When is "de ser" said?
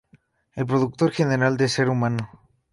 1.57-1.87